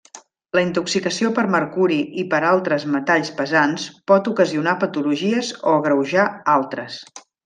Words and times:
La 0.59 0.61
intoxicació 0.67 1.29
per 1.39 1.43
mercuri 1.55 1.99
i 2.23 2.23
per 2.31 2.39
altres 2.51 2.85
metalls 2.95 3.31
pesants 3.41 3.85
pot 4.13 4.31
ocasionar 4.35 4.75
patologies 4.85 5.53
o 5.61 5.75
agreujar 5.83 6.25
altres. 6.61 6.99